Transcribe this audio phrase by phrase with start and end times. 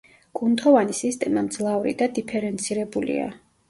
[0.39, 3.35] კუნთოვანი სისტემა მძლავრი და დიფერენცირებულია.